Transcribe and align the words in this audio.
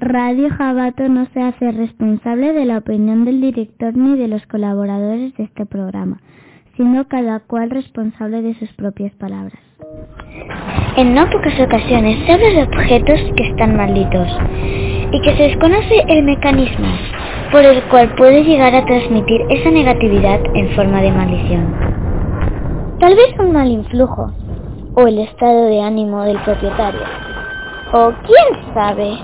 Radio 0.00 0.48
Jabato 0.50 1.08
no 1.08 1.26
se 1.34 1.42
hace 1.42 1.72
responsable 1.72 2.52
de 2.52 2.64
la 2.66 2.78
opinión 2.78 3.24
del 3.24 3.40
director 3.40 3.96
ni 3.96 4.16
de 4.16 4.28
los 4.28 4.46
colaboradores 4.46 5.34
de 5.36 5.42
este 5.42 5.66
programa, 5.66 6.20
siendo 6.76 7.08
cada 7.08 7.40
cual 7.40 7.70
responsable 7.70 8.40
de 8.40 8.54
sus 8.54 8.72
propias 8.74 9.12
palabras. 9.14 9.58
En 10.96 11.14
no 11.14 11.28
pocas 11.28 11.58
ocasiones 11.60 12.24
se 12.24 12.32
habla 12.32 12.48
de 12.48 12.62
objetos 12.62 13.20
que 13.36 13.48
están 13.48 13.76
malditos 13.76 14.28
y 15.10 15.20
que 15.20 15.36
se 15.36 15.42
desconoce 15.42 16.04
el 16.06 16.22
mecanismo 16.22 16.86
por 17.50 17.64
el 17.64 17.82
cual 17.88 18.14
puede 18.14 18.44
llegar 18.44 18.76
a 18.76 18.84
transmitir 18.84 19.40
esa 19.50 19.72
negatividad 19.72 20.38
en 20.54 20.68
forma 20.76 21.02
de 21.02 21.10
maldición. 21.10 21.74
Tal 23.00 23.16
vez 23.16 23.34
un 23.40 23.50
mal 23.50 23.68
influjo 23.68 24.32
o 24.94 25.06
el 25.08 25.18
estado 25.18 25.66
de 25.66 25.82
ánimo 25.82 26.22
del 26.22 26.38
propietario. 26.42 27.00
O 27.92 28.12
quién 28.26 28.74
sabe, 28.74 29.18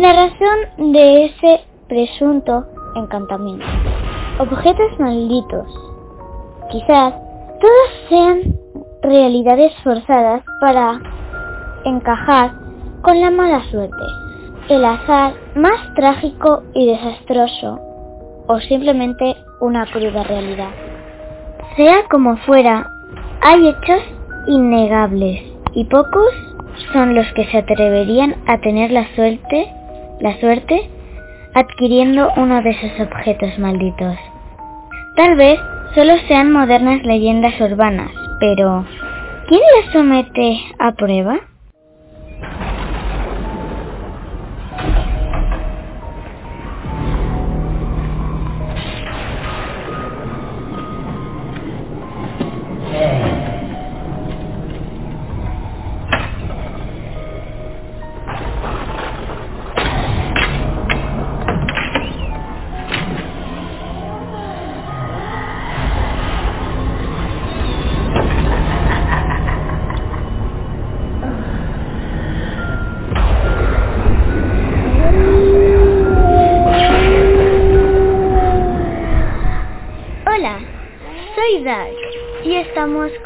la 0.00 0.14
razón 0.14 0.92
de 0.92 1.26
ese 1.26 1.60
presunto 1.86 2.64
encantamiento. 2.96 3.66
Objetos 4.38 4.98
malditos. 4.98 5.66
Quizás 6.70 7.12
todos 7.60 8.08
sean 8.08 8.40
realidades 9.02 9.74
forzadas 9.84 10.42
para 10.62 10.98
encajar 11.84 12.52
con 13.02 13.20
la 13.20 13.30
mala 13.30 13.62
suerte, 13.70 14.04
el 14.70 14.86
azar 14.86 15.34
más 15.54 15.94
trágico 15.94 16.62
y 16.72 16.86
desastroso, 16.86 17.78
o 18.46 18.58
simplemente 18.60 19.36
una 19.60 19.84
cruda 19.84 20.22
realidad. 20.22 20.70
Sea 21.76 22.08
como 22.10 22.38
fuera, 22.38 22.90
hay 23.42 23.68
hechos 23.68 24.02
innegables 24.46 25.42
y 25.74 25.84
pocos 25.84 26.32
son 26.94 27.14
los 27.14 27.30
que 27.34 27.44
se 27.48 27.58
atreverían 27.58 28.36
a 28.46 28.58
tener 28.60 28.90
la 28.90 29.06
suerte, 29.14 29.70
la 30.20 30.38
suerte 30.40 30.88
adquiriendo 31.54 32.30
uno 32.36 32.62
de 32.62 32.70
esos 32.70 33.00
objetos 33.00 33.58
malditos. 33.58 34.16
Tal 35.16 35.36
vez 35.36 35.58
solo 35.94 36.14
sean 36.28 36.52
modernas 36.52 37.02
leyendas 37.02 37.60
urbanas, 37.60 38.10
pero 38.38 38.84
¿quién 39.48 39.60
las 39.76 39.92
somete 39.92 40.60
a 40.78 40.92
prueba? 40.92 41.40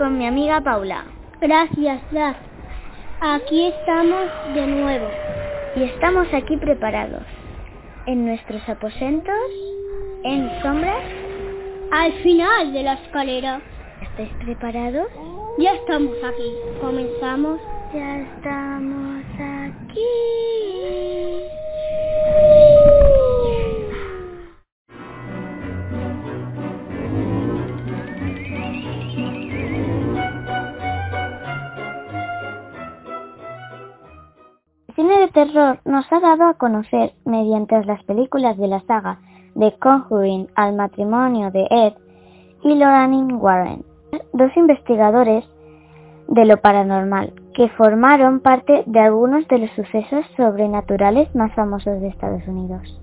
Con 0.04 0.18
mi 0.18 0.26
amiga 0.26 0.60
Paula. 0.60 1.06
Gracias. 1.40 2.02
Aquí 3.22 3.68
estamos 3.68 4.26
de 4.54 4.66
nuevo. 4.66 5.08
Y 5.76 5.84
estamos 5.84 6.26
aquí 6.34 6.58
preparados. 6.58 7.22
En 8.04 8.26
nuestros 8.26 8.60
aposentos, 8.68 9.34
en 10.24 10.50
sombras. 10.60 11.02
Al 11.90 12.12
final 12.22 12.74
de 12.74 12.82
la 12.82 12.92
escalera. 12.92 13.62
¿Estáis 14.02 14.28
preparados? 14.44 15.08
Ya 15.58 15.72
estamos 15.72 16.16
aquí. 16.22 16.52
Comenzamos. 16.82 17.58
Ya 17.94 18.18
estamos 18.18 19.24
aquí. 19.40 20.63
Terror 35.34 35.80
nos 35.84 36.10
ha 36.10 36.20
dado 36.20 36.44
a 36.44 36.54
conocer, 36.54 37.12
mediante 37.26 37.84
las 37.84 38.02
películas 38.04 38.56
de 38.56 38.68
la 38.68 38.80
saga 38.82 39.18
de 39.54 39.76
Conjuring 39.78 40.48
al 40.54 40.74
matrimonio 40.74 41.50
de 41.50 41.66
Ed 41.70 41.92
y 42.62 42.74
Lorraine 42.76 43.34
Warren, 43.34 43.84
dos 44.32 44.56
investigadores 44.56 45.44
de 46.28 46.44
lo 46.46 46.56
paranormal 46.56 47.34
que 47.52 47.68
formaron 47.70 48.40
parte 48.40 48.84
de 48.86 49.00
algunos 49.00 49.46
de 49.48 49.58
los 49.58 49.70
sucesos 49.72 50.24
sobrenaturales 50.36 51.32
más 51.34 51.52
famosos 51.54 52.00
de 52.00 52.08
Estados 52.08 52.46
Unidos. 52.46 53.00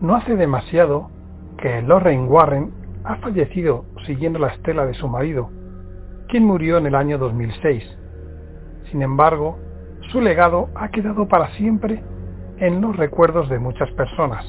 No 0.00 0.14
hace 0.14 0.36
demasiado 0.36 1.10
que 1.58 1.82
Lorraine 1.82 2.28
Warren 2.28 2.72
ha 3.04 3.16
fallecido 3.16 3.84
siguiendo 4.06 4.38
la 4.38 4.48
estela 4.48 4.86
de 4.86 4.94
su 4.94 5.08
marido, 5.08 5.50
quien 6.28 6.44
murió 6.44 6.78
en 6.78 6.86
el 6.86 6.94
año 6.94 7.18
2006. 7.18 7.84
Sin 8.90 9.02
embargo, 9.02 9.58
su 10.10 10.20
legado 10.20 10.68
ha 10.74 10.88
quedado 10.88 11.28
para 11.28 11.48
siempre 11.54 12.02
en 12.58 12.80
los 12.80 12.96
recuerdos 12.96 13.48
de 13.48 13.58
muchas 13.58 13.90
personas, 13.92 14.44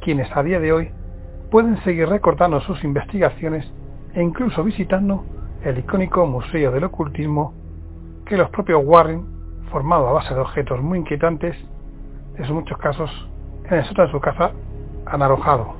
quienes 0.00 0.34
a 0.36 0.42
día 0.42 0.60
de 0.60 0.72
hoy 0.72 0.90
pueden 1.50 1.82
seguir 1.84 2.08
recordando 2.08 2.60
sus 2.60 2.82
investigaciones 2.84 3.70
e 4.14 4.22
incluso 4.22 4.62
visitando 4.64 5.24
el 5.64 5.78
icónico 5.78 6.26
Museo 6.26 6.70
del 6.72 6.84
Ocultismo 6.84 7.54
que 8.26 8.36
los 8.36 8.50
propios 8.50 8.82
Warren, 8.84 9.24
formado 9.70 10.08
a 10.08 10.12
base 10.12 10.34
de 10.34 10.40
objetos 10.40 10.80
muy 10.82 10.98
inquietantes, 10.98 11.56
en 12.36 12.54
muchos 12.54 12.78
casos, 12.78 13.10
en 13.64 13.78
el 13.78 13.84
sótano 13.84 14.08
de 14.08 14.12
su 14.12 14.20
casa, 14.20 14.52
han 15.06 15.22
arrojado. 15.22 15.74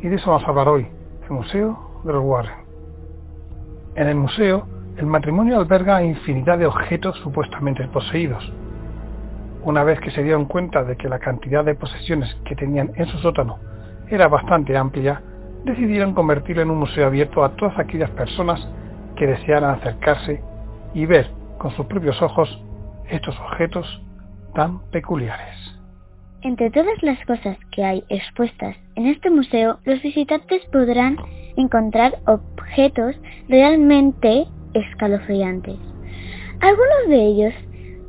Y 0.00 0.08
de 0.08 0.16
eso 0.16 0.30
vamos 0.30 0.46
a 0.46 0.50
hablar 0.50 0.68
hoy, 0.68 0.86
el 1.24 1.30
Museo 1.30 2.00
de 2.04 2.12
los 2.12 2.24
Warren. 2.24 2.56
En 3.94 4.06
el 4.06 4.14
museo, 4.14 4.66
el 4.98 5.06
matrimonio 5.06 5.58
alberga 5.58 6.02
infinidad 6.02 6.58
de 6.58 6.66
objetos 6.66 7.16
supuestamente 7.18 7.86
poseídos. 7.86 8.52
Una 9.62 9.84
vez 9.84 10.00
que 10.00 10.10
se 10.10 10.24
dieron 10.24 10.46
cuenta 10.46 10.82
de 10.82 10.96
que 10.96 11.08
la 11.08 11.20
cantidad 11.20 11.64
de 11.64 11.76
posesiones 11.76 12.34
que 12.44 12.56
tenían 12.56 12.90
en 12.96 13.06
su 13.06 13.18
sótano 13.18 13.58
era 14.08 14.26
bastante 14.26 14.76
amplia, 14.76 15.22
decidieron 15.64 16.14
convertirlo 16.14 16.62
en 16.62 16.70
un 16.70 16.78
museo 16.78 17.06
abierto 17.06 17.44
a 17.44 17.50
todas 17.50 17.78
aquellas 17.78 18.10
personas 18.10 18.66
que 19.16 19.26
desearan 19.26 19.70
acercarse 19.70 20.42
y 20.94 21.06
ver 21.06 21.30
con 21.58 21.70
sus 21.72 21.86
propios 21.86 22.20
ojos 22.20 22.60
estos 23.08 23.38
objetos 23.38 24.02
tan 24.54 24.80
peculiares. 24.90 25.56
Entre 26.42 26.70
todas 26.70 27.00
las 27.02 27.24
cosas 27.24 27.56
que 27.70 27.84
hay 27.84 28.04
expuestas 28.08 28.76
en 28.96 29.06
este 29.06 29.30
museo, 29.30 29.78
los 29.84 30.02
visitantes 30.02 30.64
podrán 30.72 31.18
encontrar 31.56 32.18
objetos 32.26 33.16
realmente 33.48 34.46
escalofriantes. 34.74 35.76
Algunos 36.60 37.08
de 37.08 37.26
ellos 37.26 37.54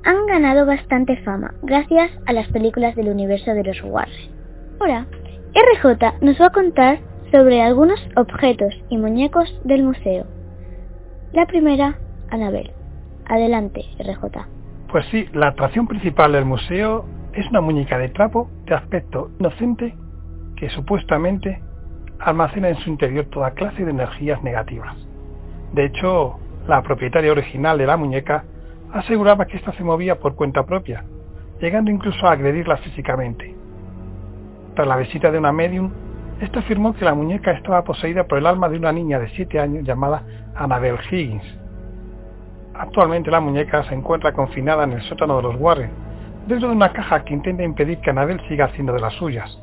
han 0.03 0.25
ganado 0.27 0.65
bastante 0.65 1.17
fama 1.17 1.53
gracias 1.61 2.11
a 2.25 2.33
las 2.33 2.47
películas 2.49 2.95
del 2.95 3.09
universo 3.09 3.53
de 3.53 3.63
los 3.63 3.81
Warren. 3.83 4.31
Ahora, 4.79 5.05
RJ 5.53 6.21
nos 6.21 6.39
va 6.39 6.47
a 6.47 6.51
contar 6.51 6.99
sobre 7.31 7.61
algunos 7.61 7.99
objetos 8.15 8.73
y 8.89 8.97
muñecos 8.97 9.59
del 9.63 9.83
museo. 9.83 10.25
La 11.33 11.45
primera, 11.45 11.99
Anabel. 12.29 12.71
Adelante, 13.25 13.83
RJ. 13.99 14.47
Pues 14.91 15.05
sí, 15.11 15.27
la 15.33 15.49
atracción 15.49 15.87
principal 15.87 16.31
del 16.31 16.45
museo 16.45 17.05
es 17.33 17.47
una 17.49 17.61
muñeca 17.61 17.97
de 17.99 18.09
trapo 18.09 18.49
de 18.65 18.73
aspecto 18.73 19.29
inocente 19.39 19.95
que 20.55 20.69
supuestamente 20.69 21.61
almacena 22.19 22.69
en 22.69 22.77
su 22.77 22.89
interior 22.89 23.25
toda 23.25 23.51
clase 23.51 23.85
de 23.85 23.91
energías 23.91 24.41
negativas. 24.43 24.95
De 25.73 25.85
hecho, 25.85 26.39
la 26.69 26.83
propietaria 26.83 27.31
original 27.31 27.79
de 27.79 27.87
la 27.87 27.97
muñeca 27.97 28.45
aseguraba 28.93 29.45
que 29.45 29.57
ésta 29.57 29.73
se 29.73 29.83
movía 29.83 30.19
por 30.19 30.35
cuenta 30.35 30.67
propia, 30.67 31.03
llegando 31.59 31.89
incluso 31.89 32.27
a 32.27 32.33
agredirla 32.33 32.77
físicamente. 32.77 33.55
Tras 34.75 34.87
la 34.87 34.97
visita 34.97 35.31
de 35.31 35.39
una 35.39 35.51
medium, 35.51 35.91
esta 36.39 36.59
afirmó 36.59 36.93
que 36.93 37.05
la 37.05 37.15
muñeca 37.15 37.51
estaba 37.51 37.83
poseída 37.83 38.25
por 38.25 38.37
el 38.37 38.45
alma 38.45 38.69
de 38.69 38.77
una 38.77 38.91
niña 38.91 39.17
de 39.17 39.29
7 39.29 39.59
años 39.59 39.83
llamada 39.83 40.23
Annabel 40.55 40.99
Higgins. 41.09 41.43
Actualmente 42.75 43.31
la 43.31 43.39
muñeca 43.39 43.83
se 43.85 43.95
encuentra 43.95 44.31
confinada 44.33 44.83
en 44.83 44.93
el 44.93 45.01
sótano 45.01 45.37
de 45.37 45.43
los 45.43 45.55
Warren, 45.59 45.89
dentro 46.47 46.69
de 46.69 46.75
una 46.75 46.93
caja 46.93 47.25
que 47.25 47.33
intenta 47.33 47.63
impedir 47.63 47.99
que 47.99 48.11
Annabel 48.11 48.39
siga 48.47 48.65
haciendo 48.65 48.93
de 48.93 49.01
las 49.01 49.13
suyas. 49.13 49.59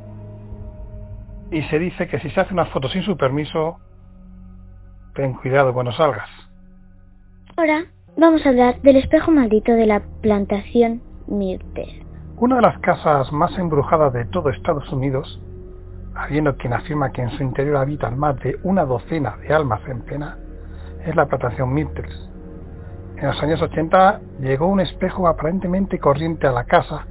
Y 1.52 1.62
se 1.62 1.78
dice 1.78 2.08
que 2.08 2.18
si 2.18 2.30
se 2.30 2.40
hace 2.40 2.52
una 2.52 2.66
foto 2.66 2.88
sin 2.88 3.02
su 3.02 3.16
permiso, 3.16 3.78
ten 5.14 5.34
cuidado 5.34 5.72
cuando 5.72 5.92
salgas. 5.92 6.45
Ahora 7.58 7.86
vamos 8.18 8.44
a 8.44 8.50
hablar 8.50 8.82
del 8.82 8.96
espejo 8.96 9.30
maldito 9.30 9.72
de 9.72 9.86
la 9.86 10.02
plantación 10.20 11.00
Myrtle, 11.26 12.04
Una 12.36 12.56
de 12.56 12.60
las 12.62 12.78
casas 12.80 13.32
más 13.32 13.58
embrujadas 13.58 14.12
de 14.12 14.26
todo 14.26 14.50
Estados 14.50 14.92
Unidos, 14.92 15.40
habiendo 16.14 16.54
quien 16.58 16.74
afirma 16.74 17.12
que 17.12 17.22
en 17.22 17.30
su 17.30 17.42
interior 17.42 17.78
habitan 17.78 18.18
más 18.18 18.38
de 18.40 18.58
una 18.62 18.84
docena 18.84 19.38
de 19.38 19.54
almas 19.54 19.80
en 19.88 20.02
pena, 20.02 20.36
es 21.06 21.16
la 21.16 21.24
plantación 21.28 21.72
Mittels. 21.72 22.30
En 23.16 23.26
los 23.26 23.42
años 23.42 23.62
80 23.62 24.20
llegó 24.40 24.66
un 24.66 24.80
espejo 24.80 25.26
aparentemente 25.26 25.98
corriente 25.98 26.46
a 26.46 26.52
la 26.52 26.64
casa, 26.64 27.06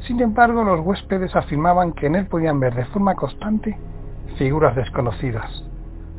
sin 0.00 0.20
embargo 0.20 0.64
los 0.64 0.80
huéspedes 0.80 1.36
afirmaban 1.36 1.92
que 1.92 2.06
en 2.06 2.16
él 2.16 2.26
podían 2.26 2.58
ver 2.58 2.74
de 2.74 2.86
forma 2.86 3.14
constante 3.14 3.78
figuras 4.36 4.74
desconocidas, 4.74 5.64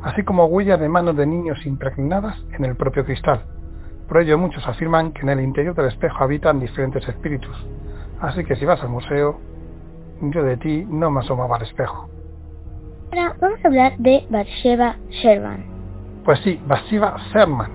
así 0.03 0.23
como 0.23 0.45
huellas 0.45 0.79
de 0.79 0.89
manos 0.89 1.15
de 1.15 1.25
niños 1.25 1.65
impregnadas 1.65 2.37
en 2.53 2.65
el 2.65 2.75
propio 2.75 3.05
cristal. 3.05 3.43
Por 4.07 4.21
ello 4.21 4.37
muchos 4.37 4.67
afirman 4.67 5.11
que 5.13 5.21
en 5.21 5.29
el 5.29 5.41
interior 5.41 5.75
del 5.75 5.87
espejo 5.87 6.23
habitan 6.23 6.59
diferentes 6.59 7.07
espíritus, 7.07 7.55
así 8.19 8.43
que 8.43 8.55
si 8.55 8.65
vas 8.65 8.81
al 8.81 8.89
museo, 8.89 9.39
yo 10.21 10.43
de 10.43 10.57
ti 10.57 10.85
no 10.87 11.09
me 11.09 11.21
asomaba 11.21 11.55
al 11.57 11.63
espejo. 11.63 12.09
Ahora 13.11 13.35
vamos 13.39 13.59
a 13.63 13.67
hablar 13.67 13.97
de 13.97 14.25
Bathsheba 14.29 14.95
Sherman. 15.09 15.65
Pues 16.23 16.39
sí, 16.41 16.61
Bathsheba 16.67 17.15
Sherman, 17.33 17.71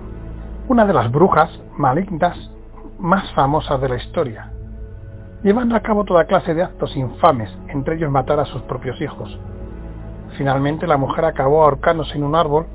una 0.67 0.85
de 0.85 0.93
las 0.93 1.11
brujas 1.11 1.49
malignas 1.77 2.37
más 2.99 3.31
famosas 3.33 3.79
de 3.81 3.89
la 3.89 3.97
historia, 3.97 4.51
llevando 5.43 5.75
a 5.75 5.81
cabo 5.81 6.03
toda 6.05 6.25
clase 6.25 6.53
de 6.53 6.63
actos 6.63 6.95
infames, 6.95 7.55
entre 7.67 7.95
ellos 7.95 8.11
matar 8.11 8.39
a 8.39 8.45
sus 8.45 8.61
propios 8.63 8.99
hijos. 9.01 9.39
Finalmente 10.35 10.87
la 10.87 10.97
mujer 10.97 11.25
acabó 11.25 11.63
ahorcándose 11.63 12.17
en 12.17 12.23
un 12.23 12.35
árbol, 12.35 12.65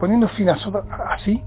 poniendo 0.00 0.28
fin 0.28 0.48
así 0.48 1.42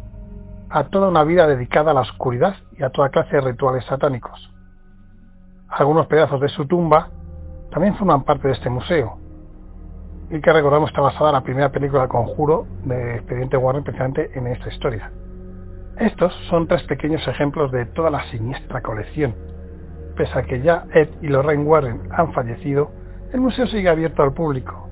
a 0.70 0.84
toda 0.86 1.10
una 1.10 1.24
vida 1.24 1.48
dedicada 1.48 1.92
a 1.92 1.94
la 1.94 2.02
oscuridad 2.02 2.56
y 2.78 2.84
a 2.84 2.90
toda 2.90 3.10
clase 3.10 3.36
de 3.36 3.42
rituales 3.42 3.86
satánicos. 3.86 4.54
Algunos 5.70 6.08
pedazos 6.08 6.40
de 6.40 6.50
su 6.50 6.66
tumba 6.66 7.10
también 7.72 7.96
forman 7.96 8.24
parte 8.24 8.48
de 8.48 8.54
este 8.54 8.70
museo, 8.70 9.18
y 10.30 10.40
que 10.40 10.54
recordamos 10.54 10.90
está 10.90 11.02
basada 11.02 11.30
en 11.30 11.36
la 11.36 11.44
primera 11.44 11.70
película 11.70 12.08
Conjuro 12.08 12.66
de 12.86 13.16
Expediente 13.16 13.58
Warren 13.58 13.84
precisamente 13.84 14.32
en 14.34 14.48
esta 14.48 14.70
historia. 14.70 15.12
Estos 15.98 16.34
son 16.50 16.68
tres 16.68 16.84
pequeños 16.84 17.26
ejemplos 17.28 17.72
de 17.72 17.86
toda 17.88 18.10
la 18.10 18.24
siniestra 18.32 18.82
colección. 18.82 19.36
Pese 20.16 20.40
a 20.40 20.44
que 20.44 20.62
ya 20.62 20.86
Ed 20.94 21.10
y 21.22 21.28
Lorraine 21.28 21.66
Warren 21.66 22.02
han 22.12 22.32
fallecido, 22.34 22.92
el 23.34 23.42
museo 23.42 23.68
sigue 23.68 23.90
abierto 23.90 24.24
al 24.24 24.34
público, 24.34 24.90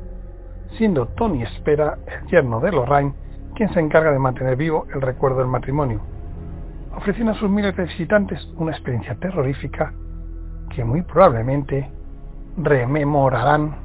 siendo 0.77 1.07
Tony 1.07 1.43
Espera, 1.43 1.97
el 2.07 2.27
yerno 2.29 2.59
de 2.59 2.71
Lorraine, 2.71 3.13
quien 3.55 3.73
se 3.73 3.79
encarga 3.79 4.11
de 4.11 4.19
mantener 4.19 4.55
vivo 4.55 4.85
el 4.93 5.01
recuerdo 5.01 5.39
del 5.39 5.47
matrimonio, 5.47 6.01
ofreciendo 6.95 7.33
a 7.33 7.35
sus 7.35 7.49
miles 7.49 7.75
de 7.75 7.85
visitantes 7.85 8.47
una 8.57 8.71
experiencia 8.71 9.15
terrorífica 9.15 9.93
que 10.73 10.83
muy 10.83 11.01
probablemente 11.01 11.89
rememorarán 12.57 13.75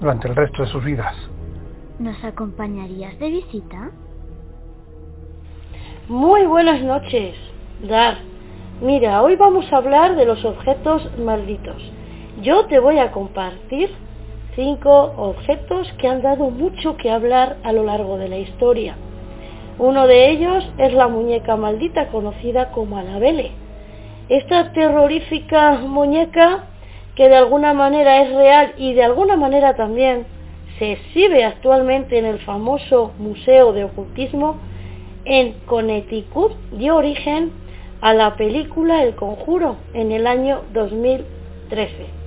durante 0.00 0.28
el 0.28 0.36
resto 0.36 0.62
de 0.62 0.68
sus 0.68 0.84
vidas. 0.84 1.14
¿Nos 1.98 2.22
acompañarías 2.24 3.18
de 3.18 3.30
visita? 3.30 3.90
Muy 6.08 6.46
buenas 6.46 6.82
noches, 6.82 7.34
Dar. 7.88 8.18
Mira, 8.80 9.22
hoy 9.22 9.36
vamos 9.36 9.72
a 9.72 9.76
hablar 9.76 10.16
de 10.16 10.26
los 10.26 10.44
objetos 10.44 11.08
malditos. 11.18 11.80
Yo 12.42 12.66
te 12.66 12.80
voy 12.80 12.98
a 12.98 13.12
compartir 13.12 13.90
cinco 14.54 15.14
objetos 15.16 15.90
que 15.98 16.08
han 16.08 16.22
dado 16.22 16.50
mucho 16.50 16.96
que 16.96 17.10
hablar 17.10 17.56
a 17.62 17.72
lo 17.72 17.84
largo 17.84 18.18
de 18.18 18.28
la 18.28 18.38
historia. 18.38 18.96
Uno 19.78 20.06
de 20.06 20.30
ellos 20.30 20.70
es 20.78 20.92
la 20.92 21.08
muñeca 21.08 21.56
maldita 21.56 22.08
conocida 22.08 22.70
como 22.70 22.98
Anabele. 22.98 23.52
Esta 24.28 24.72
terrorífica 24.72 25.78
muñeca 25.78 26.64
que 27.16 27.28
de 27.28 27.36
alguna 27.36 27.72
manera 27.72 28.22
es 28.22 28.34
real 28.34 28.74
y 28.76 28.94
de 28.94 29.04
alguna 29.04 29.36
manera 29.36 29.74
también 29.74 30.26
se 30.78 30.92
exhibe 30.92 31.44
actualmente 31.44 32.18
en 32.18 32.24
el 32.24 32.38
famoso 32.38 33.12
Museo 33.18 33.72
de 33.72 33.84
Ocultismo 33.84 34.56
en 35.24 35.52
Connecticut, 35.66 36.52
dio 36.72 36.96
origen 36.96 37.52
a 38.00 38.12
la 38.14 38.36
película 38.36 39.02
El 39.02 39.14
Conjuro 39.14 39.76
en 39.94 40.10
el 40.10 40.26
año 40.26 40.62
2013. 40.72 42.21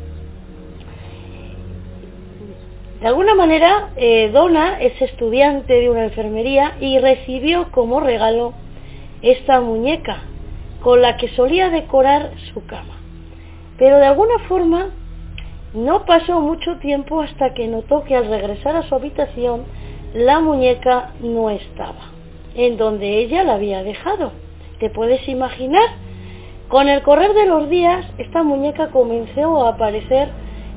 De 3.06 3.10
alguna 3.10 3.36
manera, 3.36 3.90
eh, 3.98 4.32
Donna 4.34 4.82
es 4.82 5.00
estudiante 5.00 5.74
de 5.74 5.92
una 5.92 6.06
enfermería 6.06 6.74
y 6.80 6.98
recibió 6.98 7.70
como 7.72 8.00
regalo 8.00 8.54
esta 9.22 9.62
muñeca 9.62 10.24
con 10.82 11.04
la 11.04 11.16
que 11.16 11.28
solía 11.36 11.70
decorar 11.70 12.32
su 12.52 12.66
cama. 12.66 12.96
Pero 13.78 13.98
de 13.98 14.08
alguna 14.08 14.40
forma 14.48 14.90
no 15.76 16.04
pasó 16.06 16.42
mucho 16.42 16.78
tiempo 16.78 17.22
hasta 17.22 17.54
que 17.54 17.68
notó 17.68 18.04
que 18.06 18.16
al 18.16 18.26
regresar 18.26 18.76
a 18.76 18.90
su 18.90 18.96
habitación 18.96 19.66
la 20.16 20.40
muñeca 20.40 21.12
no 21.20 21.52
estaba 21.52 22.10
en 22.56 22.76
donde 22.76 23.20
ella 23.20 23.44
la 23.44 23.54
había 23.54 23.84
dejado. 23.84 24.32
¿Te 24.80 24.90
puedes 24.90 25.30
imaginar? 25.30 25.90
Con 26.70 26.90
el 26.90 27.04
correr 27.04 27.36
de 27.36 27.46
los 27.46 27.70
días, 27.70 28.04
esta 28.18 28.42
muñeca 28.42 28.90
comenzó 28.90 29.64
a 29.64 29.74
aparecer 29.74 30.30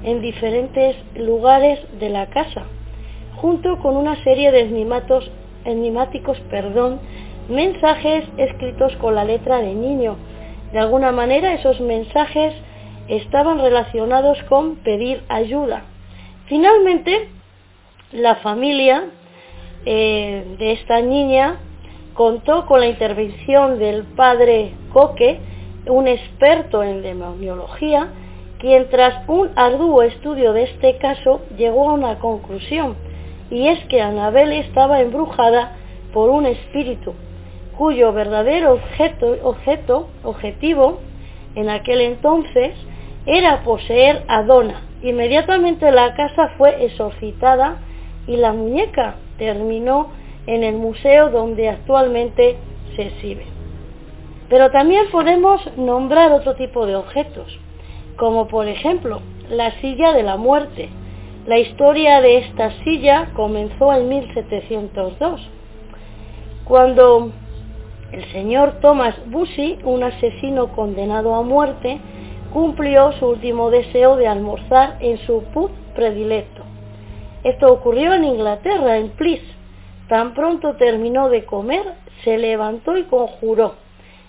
en 0.05 0.21
diferentes 0.21 0.97
lugares 1.15 1.79
de 1.99 2.11
la 2.11 2.27
casa, 2.27 2.65
junto 3.37 3.79
con 3.79 3.97
una 3.97 4.23
serie 4.25 4.53
de 4.53 4.61
enigmáticos 5.65 6.39
perdón, 6.50 7.00
mensajes 7.49 8.25
escritos 8.37 8.95
con 8.97 9.15
la 9.15 9.25
letra 9.25 9.59
de 9.59 9.75
niño. 9.75 10.17
De 10.73 10.79
alguna 10.79 11.12
manera 11.12 11.55
esos 11.55 11.81
mensajes 11.81 12.55
estaban 13.09 13.59
relacionados 13.59 14.43
con 14.49 14.77
pedir 14.77 15.23
ayuda. 15.29 15.85
Finalmente, 16.47 17.29
la 18.12 18.37
familia 18.37 19.05
eh, 19.85 20.44
de 20.59 20.73
esta 20.73 21.01
niña 21.01 21.56
contó 22.15 22.67
con 22.67 22.81
la 22.81 22.87
intervención 22.87 23.79
del 23.79 24.05
padre 24.05 24.73
Coque, 24.93 25.39
un 25.87 26.09
experto 26.09 26.83
en 26.83 27.03
demoniología, 27.03 28.09
quien 28.58 28.88
tras 28.90 29.28
un 29.28 29.50
arduo 29.56 30.02
estudio 30.02 30.52
de 30.52 30.64
este 30.64 30.96
caso 30.99 31.40
llegó 31.56 31.90
a 31.90 31.94
una 31.94 32.19
conclusión, 32.19 32.96
y 33.50 33.69
es 33.69 33.84
que 33.87 34.02
Anabel 34.02 34.52
estaba 34.52 35.00
embrujada 35.00 35.76
por 36.12 36.31
un 36.31 36.46
espíritu, 36.46 37.14
cuyo 37.76 38.12
verdadero 38.12 38.75
objeto, 38.75 39.37
objeto, 39.43 40.08
objetivo 40.25 40.99
en 41.55 41.70
aquel 41.70 42.00
entonces 42.00 42.75
era 43.26 43.62
poseer 43.62 44.25
a 44.28 44.43
Donna. 44.43 44.82
Inmediatamente 45.02 45.91
la 45.93 46.15
casa 46.15 46.55
fue 46.58 46.84
exorcitada 46.84 47.79
y 48.27 48.36
la 48.36 48.53
muñeca 48.53 49.15
terminó 49.38 50.08
en 50.46 50.65
el 50.65 50.77
museo 50.77 51.31
donde 51.31 51.69
actualmente 51.69 52.56
se 52.96 53.03
exhibe. 53.03 53.46
Pero 54.48 54.70
también 54.70 55.10
podemos 55.12 55.60
nombrar 55.77 56.32
otro 56.32 56.55
tipo 56.55 56.86
de 56.86 56.96
objetos, 56.96 57.58
como 58.19 58.48
por 58.48 58.69
ejemplo 58.69 59.22
la 59.48 59.70
silla 59.81 60.13
de 60.13 60.22
la 60.22 60.37
muerte. 60.37 60.91
La 61.46 61.58
historia 61.58 62.20
de 62.20 62.39
esta 62.39 62.72
silla 62.84 63.31
comenzó 63.34 63.94
en 63.94 64.08
1702, 64.08 65.41
cuando 66.65 67.31
el 68.13 68.25
señor 68.32 68.81
Thomas 68.82 69.15
Bussy, 69.27 69.79
un 69.84 70.03
asesino 70.03 70.72
condenado 70.72 71.34
a 71.34 71.43
muerte, 71.43 71.98
cumplió 72.53 73.13
su 73.13 73.29
último 73.29 73.70
deseo 73.70 74.17
de 74.17 74.27
almorzar 74.27 74.96
en 75.01 75.19
su 75.27 75.44
pub 75.55 75.70
predilecto. 75.94 76.63
Esto 77.44 77.72
ocurrió 77.72 78.13
en 78.13 78.25
Inglaterra, 78.25 78.98
en 78.98 79.10
Plis. 79.10 79.43
Tan 80.08 80.34
pronto 80.34 80.75
terminó 80.75 81.29
de 81.29 81.44
comer, 81.44 81.84
se 82.25 82.37
levantó 82.37 82.96
y 82.96 83.05
conjuró 83.05 83.75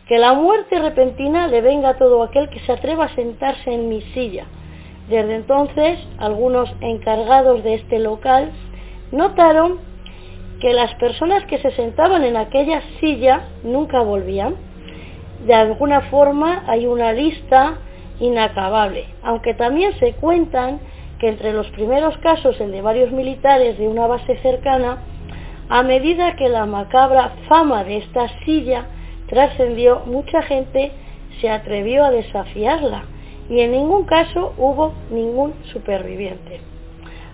que 0.09 0.17
la 0.17 0.33
muerte 0.33 0.79
repentina 0.79 1.45
le 1.45 1.61
venga 1.61 1.89
a 1.89 1.97
todo 1.99 2.23
aquel 2.23 2.49
que 2.49 2.59
se 2.61 2.71
atreva 2.71 3.05
a 3.05 3.15
sentarse 3.15 3.71
en 3.71 3.89
mi 3.89 4.01
silla. 4.01 4.45
Desde 5.07 5.35
entonces, 5.35 5.99
algunos 6.17 6.67
encargados 6.81 7.63
de 7.63 7.75
este 7.75 7.99
local 7.99 8.49
notaron 9.11 9.77
que 10.59 10.73
las 10.73 10.95
personas 10.95 11.45
que 11.45 11.59
se 11.59 11.69
sentaban 11.73 12.23
en 12.23 12.37
aquella 12.37 12.81
silla 12.99 13.49
nunca 13.63 14.01
volvían. 14.01 14.55
De 15.45 15.53
alguna 15.53 16.01
forma 16.01 16.63
hay 16.65 16.87
una 16.87 17.13
lista 17.13 17.75
inacabable, 18.19 19.05
aunque 19.21 19.53
también 19.53 19.93
se 19.99 20.13
cuentan 20.13 20.79
que 21.19 21.27
entre 21.27 21.53
los 21.53 21.67
primeros 21.67 22.17
casos, 22.17 22.59
el 22.59 22.71
de 22.71 22.81
varios 22.81 23.11
militares 23.11 23.77
de 23.77 23.87
una 23.87 24.07
base 24.07 24.37
cercana, 24.37 25.03
a 25.69 25.83
medida 25.83 26.35
que 26.35 26.49
la 26.49 26.65
macabra 26.65 27.33
fama 27.47 27.83
de 27.83 27.97
esta 27.97 28.27
silla 28.43 28.87
trascendió, 29.29 30.01
mucha 30.05 30.41
gente 30.41 30.91
se 31.39 31.49
atrevió 31.49 32.03
a 32.03 32.11
desafiarla 32.11 33.03
y 33.49 33.61
en 33.61 33.71
ningún 33.71 34.05
caso 34.05 34.53
hubo 34.57 34.93
ningún 35.11 35.53
superviviente. 35.71 36.61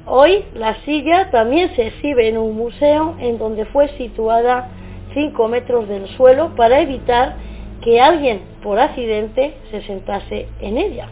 Hoy 0.05 0.45
la 0.53 0.75
silla 0.83 1.31
también 1.31 1.75
se 1.75 1.87
exhibe 1.87 2.29
en 2.29 2.37
un 2.37 2.55
museo 2.55 3.15
en 3.19 3.37
donde 3.37 3.65
fue 3.65 3.89
situada 3.97 4.69
5 5.13 5.47
metros 5.47 5.87
del 5.87 6.07
suelo 6.09 6.55
para 6.55 6.79
evitar 6.81 7.37
que 7.81 7.99
alguien 7.99 8.41
por 8.61 8.79
accidente 8.79 9.55
se 9.71 9.81
sentase 9.83 10.47
en 10.61 10.77
ella. 10.77 11.09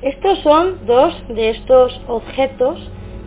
Estos 0.00 0.38
son 0.40 0.86
dos 0.86 1.14
de 1.28 1.50
estos 1.50 2.00
objetos 2.08 2.78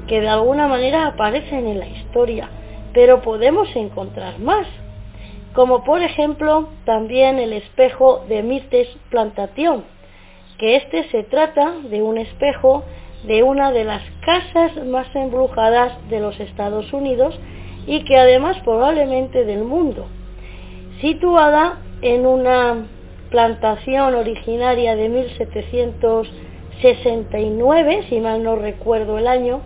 que 0.07 0.21
de 0.21 0.27
alguna 0.27 0.67
manera 0.67 1.07
aparecen 1.07 1.67
en 1.67 1.79
la 1.79 1.87
historia, 1.87 2.49
pero 2.93 3.21
podemos 3.21 3.73
encontrar 3.75 4.39
más, 4.39 4.67
como 5.55 5.83
por 5.85 6.01
ejemplo 6.01 6.67
también 6.83 7.39
el 7.39 7.53
espejo 7.53 8.25
de 8.27 8.43
Mirtes 8.43 8.89
Plantation, 9.09 9.85
que 10.57 10.75
este 10.75 11.07
se 11.09 11.23
trata 11.23 11.71
de 11.89 12.01
un 12.01 12.17
espejo 12.17 12.83
de 13.25 13.41
una 13.41 13.71
de 13.71 13.85
las 13.85 14.01
casas 14.25 14.75
más 14.85 15.07
embrujadas 15.15 15.93
de 16.09 16.19
los 16.19 16.37
Estados 16.41 16.91
Unidos 16.91 17.39
y 17.87 18.03
que 18.03 18.17
además 18.17 18.57
probablemente 18.65 19.45
del 19.45 19.63
mundo, 19.63 20.07
situada 20.99 21.79
en 22.01 22.25
una 22.25 22.87
plantación 23.29 24.13
originaria 24.13 24.97
de 24.97 25.07
1769, 25.07 28.07
si 28.09 28.19
mal 28.19 28.43
no 28.43 28.57
recuerdo 28.57 29.17
el 29.17 29.27
año, 29.27 29.61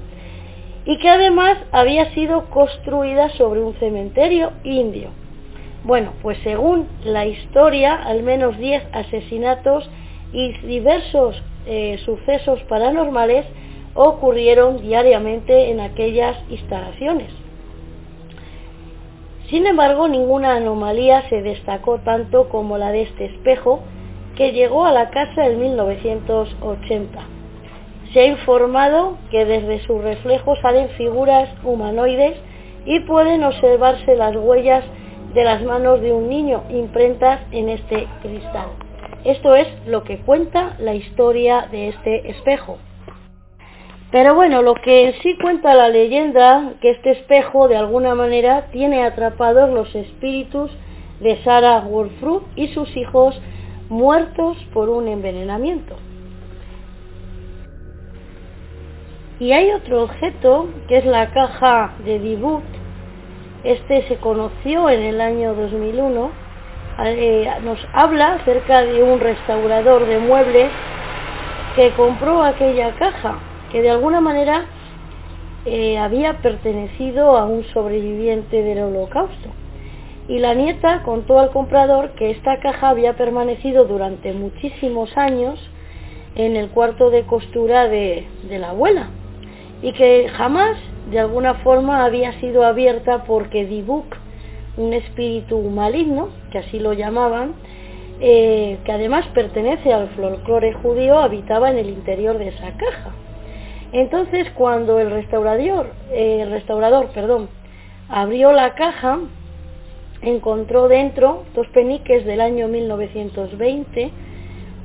y 0.86 1.00
que 1.00 1.10
además 1.10 1.58
había 1.72 2.14
sido 2.14 2.52
construida 2.52 3.30
sobre 3.30 3.62
un 3.62 3.74
cementerio 3.76 4.52
indio. 4.64 5.10
Bueno, 5.84 6.14
pues 6.22 6.38
según 6.44 6.88
la 7.04 7.26
historia, 7.26 7.96
al 7.96 8.24
menos 8.24 8.58
10 8.58 8.84
asesinatos 8.92 9.90
y 10.34 10.52
diversos 10.60 11.42
eh, 11.66 12.00
sucesos 12.06 12.62
paranormales 12.64 13.46
ocurrieron 13.94 14.82
diariamente 14.82 15.72
en 15.72 15.80
aquellas 15.80 16.38
instalaciones. 16.50 17.32
Sin 19.50 19.66
embargo, 19.66 20.08
ninguna 20.08 20.56
anomalía 20.56 21.28
se 21.30 21.42
destacó 21.42 22.00
tanto 22.00 22.50
como 22.50 22.78
la 22.78 22.92
de 22.92 23.04
este 23.04 23.26
espejo, 23.26 23.80
que 24.36 24.52
llegó 24.52 24.86
a 24.86 24.92
la 24.92 25.10
casa 25.10 25.48
en 25.48 25.60
1980. 25.60 27.20
Se 28.14 28.20
ha 28.20 28.26
informado 28.28 29.18
que 29.32 29.46
desde 29.46 29.84
su 29.86 30.00
reflejo 30.00 30.56
salen 30.58 30.90
figuras 30.90 31.50
humanoides 31.64 32.38
y 32.86 33.00
pueden 33.02 33.44
observarse 33.44 34.16
las 34.16 34.36
huellas 34.36 34.84
de 35.34 35.44
las 35.44 35.64
manos 35.64 36.02
de 36.02 36.12
un 36.12 36.30
niño 36.30 36.64
imprentas 36.70 37.42
en 37.52 37.70
este 37.70 38.08
cristal. 38.22 38.70
Esto 39.24 39.56
es 39.56 39.68
lo 39.86 40.04
que 40.04 40.20
cuenta 40.20 40.76
la 40.80 40.96
historia 40.96 41.68
de 41.72 41.90
este 41.90 42.30
espejo. 42.30 42.78
Pero 44.12 44.34
bueno, 44.34 44.62
lo 44.64 44.74
que 44.74 45.14
sí 45.22 45.38
cuenta 45.40 45.76
la 45.76 45.90
leyenda, 45.90 46.74
que 46.82 46.90
este 46.92 47.12
espejo 47.12 47.68
de 47.68 47.78
alguna 47.78 48.16
manera 48.16 48.68
tiene 48.72 49.04
atrapados 49.04 49.70
los 49.70 49.94
espíritus 49.94 50.72
de 51.20 51.38
Sarah 51.44 51.82
Wolfruth 51.82 52.44
y 52.56 52.70
sus 52.70 52.96
hijos 52.98 53.40
muertos 53.90 54.58
por 54.74 54.90
un 54.90 55.08
envenenamiento. 55.08 55.96
Y 59.40 59.52
hay 59.52 59.72
otro 59.72 60.04
objeto, 60.04 60.70
que 60.88 60.98
es 60.98 61.06
la 61.06 61.32
caja 61.32 61.94
de 62.04 62.20
Dibut. 62.20 62.64
Este 63.64 64.08
se 64.08 64.16
conoció 64.18 64.90
en 64.90 65.02
el 65.02 65.20
año 65.20 65.54
2001. 65.54 66.32
Eh, 67.06 67.50
nos 67.64 67.78
habla 67.94 68.36
acerca 68.36 68.84
de 68.84 69.04
un 69.04 69.20
restaurador 69.20 70.06
de 70.06 70.18
muebles 70.18 70.72
que 71.76 71.92
compró 71.92 72.42
aquella 72.44 72.92
caja 72.96 73.40
que 73.70 73.82
de 73.82 73.90
alguna 73.90 74.22
manera 74.22 74.66
eh, 75.66 75.98
había 75.98 76.38
pertenecido 76.38 77.38
a 77.38 77.46
un 77.46 77.66
sobreviviente 77.74 78.64
del 78.64 78.80
holocausto. 78.80 79.50
Y 80.30 80.40
la 80.40 80.54
nieta 80.54 81.04
contó 81.04 81.40
al 81.40 81.52
comprador 81.52 82.12
que 82.12 82.32
esta 82.32 82.62
caja 82.62 82.90
había 82.90 83.18
permanecido 83.18 83.84
durante 83.84 84.32
muchísimos 84.32 85.18
años 85.18 85.60
en 86.36 86.56
el 86.56 86.70
cuarto 86.70 87.10
de 87.10 87.24
costura 87.24 87.90
de, 87.90 88.26
de 88.48 88.60
la 88.60 88.70
abuela 88.70 89.10
y 89.82 89.92
que 89.94 90.30
jamás 90.30 90.78
de 91.12 91.20
alguna 91.20 91.56
forma 91.56 92.06
había 92.06 92.40
sido 92.40 92.66
abierta 92.66 93.24
porque 93.24 93.66
Dibuk, 93.66 94.06
un 94.78 94.94
espíritu 94.94 95.60
maligno, 95.62 96.30
que 96.52 96.60
así 96.60 96.80
lo 96.80 96.94
llamaban, 96.94 97.54
eh, 98.22 98.78
que 98.84 98.92
además 98.92 99.26
pertenece 99.34 99.94
al 99.94 100.10
folclore 100.10 100.74
judío, 100.74 101.20
habitaba 101.20 101.72
en 101.72 101.78
el 101.78 101.90
interior 101.90 102.38
de 102.38 102.50
esa 102.50 102.72
caja. 102.78 103.12
Entonces, 103.92 104.48
cuando 104.52 105.00
el 105.00 105.10
restaurador, 105.10 105.92
el 106.12 106.52
restaurador 106.52 107.08
perdón, 107.08 107.50
abrió 108.08 108.52
la 108.52 108.76
caja, 108.76 109.20
encontró 110.22 110.88
dentro 110.88 111.44
dos 111.56 111.68
peniques 111.68 112.26
del 112.26 112.42
año 112.42 112.68
1920, 112.68 114.12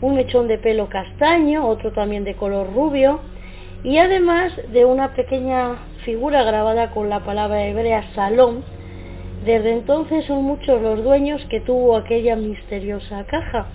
un 0.01 0.15
mechón 0.15 0.49
de 0.49 0.59
pelo 0.59 0.89
castaño, 0.89 1.67
otro 1.67 1.93
también 1.93 2.25
de 2.25 2.35
color 2.35 2.73
rubio, 2.73 3.21
y 3.83 3.99
además 3.99 4.53
de 4.73 4.85
una 4.85 5.15
pequeña 5.15 5.77
figura 6.05 6.43
grabada 6.45 6.91
con 6.91 7.09
la 7.09 7.21
palabra 7.21 7.67
hebrea 7.67 8.05
salón. 8.15 8.63
Desde 9.45 9.73
entonces 9.73 10.25
son 10.27 10.45
muchos 10.45 10.81
los 10.81 11.03
dueños 11.03 11.45
que 11.51 11.61
tuvo 11.61 11.97
aquella 11.97 12.37
misteriosa 12.37 13.25
caja 13.25 13.67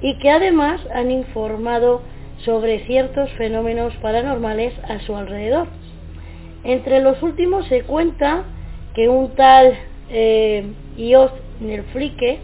y 0.00 0.18
que 0.18 0.30
además 0.30 0.80
han 0.94 1.10
informado 1.10 2.02
sobre 2.44 2.80
ciertos 2.86 3.30
fenómenos 3.32 3.94
paranormales 3.96 4.74
a 4.88 5.00
su 5.00 5.16
alrededor. 5.16 5.68
Entre 6.64 7.00
los 7.00 7.22
últimos 7.22 7.66
se 7.68 7.82
cuenta 7.82 8.44
que 8.94 9.08
un 9.08 9.34
tal 9.34 9.74
eh, 10.10 10.64
Ios 10.96 11.30
Nerflique, 11.60 12.38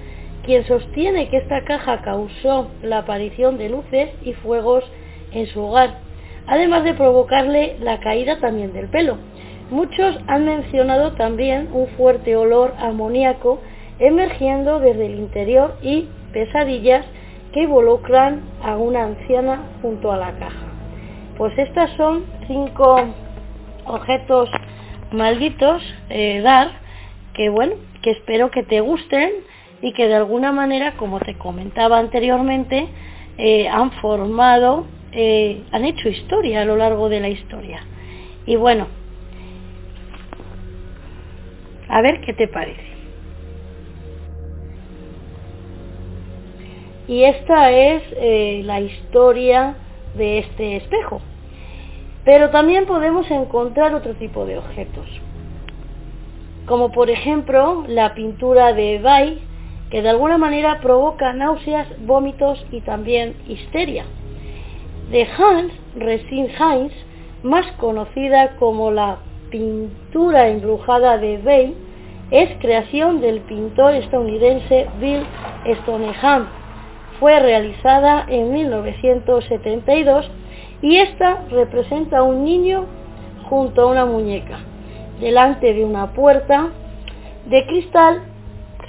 quien 0.45 0.67
sostiene 0.67 1.29
que 1.29 1.39
esta 1.39 1.65
caja 1.65 2.03
causó 2.03 2.71
la 2.83 2.99
aparición 2.99 3.59
de 3.59 3.69
luces 3.69 4.11
y 4.23 4.33
fuegos 4.35 4.85
en 5.33 5.47
su 5.47 5.61
hogar, 5.61 5.99
además 6.47 6.85
de 6.85 6.95
provocarle 6.95 7.77
la 7.81 8.01
caída 8.01 8.39
también 8.39 8.73
del 8.73 8.89
pelo. 8.89 9.19
Muchos 9.71 10.19
han 10.27 10.45
mencionado 10.45 11.13
también 11.13 11.69
un 11.73 11.87
fuerte 11.97 12.37
olor 12.37 12.75
amoníaco 12.79 13.61
emergiendo 13.99 14.81
desde 14.81 15.07
el 15.07 15.15
interior 15.15 15.77
y 15.83 16.09
pesadillas 16.33 17.07
que 17.53 17.63
involucran 17.63 18.43
a 18.63 18.77
una 18.77 19.05
anciana 19.05 19.63
junto 19.81 20.11
a 20.13 20.17
la 20.17 20.33
caja. 20.33 20.67
Pues 21.37 21.57
estas 21.59 21.91
son 21.97 22.25
cinco 22.47 22.97
objetos 23.85 24.51
malditos, 25.13 25.83
eh, 26.09 26.41
dar, 26.43 26.71
que 27.35 27.49
bueno, 27.49 27.75
que 28.03 28.11
espero 28.11 28.51
que 28.51 28.63
te 28.63 28.81
gusten 28.81 29.31
y 29.81 29.93
que 29.93 30.09
de 30.09 30.15
alguna 30.15 30.53
manera, 30.53 30.97
como 30.97 31.21
te 31.21 31.37
comentaba 31.37 31.99
anteriormente, 31.99 32.89
eh, 33.39 33.69
han 33.69 33.91
formado, 33.93 34.87
eh, 35.13 35.63
han 35.71 35.85
hecho 35.85 36.09
historia 36.09 36.63
a 36.63 36.65
lo 36.65 36.77
largo 36.77 37.09
de 37.09 37.21
la 37.21 37.29
historia. 37.29 37.85
Y 38.47 38.57
bueno, 38.57 38.87
a 41.89 42.01
ver 42.01 42.21
qué 42.23 42.33
te 42.33 42.49
parece. 42.49 42.93
Y 47.07 47.25
esta 47.25 47.71
es 47.71 48.03
eh, 48.17 48.63
la 48.65 48.81
historia 48.81 49.77
de 50.15 50.39
este 50.39 50.77
espejo. 50.77 51.21
Pero 52.25 52.51
también 52.51 52.87
podemos 52.87 53.31
encontrar 53.31 53.95
otro 53.95 54.15
tipo 54.15 54.47
de 54.47 54.57
objetos, 54.57 55.07
como 56.67 56.93
por 56.93 57.11
ejemplo 57.11 57.85
la 57.89 58.15
pintura 58.15 58.73
de 58.73 59.01
Bay, 59.01 59.43
que 59.91 60.03
de 60.03 60.09
alguna 60.09 60.39
manera 60.39 60.81
provoca 60.81 61.33
náuseas, 61.33 61.89
vómitos 62.07 62.65
y 62.71 62.81
también 62.81 63.35
histeria. 63.49 64.07
De 65.13 65.29
Hans 65.39 65.73
Ressin 65.95 66.49
Heinz, 66.59 66.93
más 67.43 67.71
conocida 67.73 68.57
como 68.57 68.91
la 68.91 69.19
pintura 69.51 70.49
embrujada 70.49 71.19
de 71.19 71.39
Bay, 71.39 71.77
es 72.31 72.49
creación 72.61 73.21
del 73.21 73.41
pintor 73.43 73.95
estadounidense 73.95 74.89
Bill 74.99 75.23
Stoneham 75.83 76.49
fue 77.21 77.39
realizada 77.39 78.27
en 78.27 78.53
1972 78.53 80.29
y 80.81 80.97
esta 80.97 81.45
representa 81.51 82.19
a 82.19 82.23
un 82.25 82.43
niño 82.45 82.87
junto 83.49 83.83
a 83.83 83.87
una 83.87 84.07
muñeca, 84.07 84.59
delante 85.21 85.73
de 85.73 85.85
una 85.85 86.15
puerta 86.15 86.71
de 87.47 87.65
cristal 87.67 88.23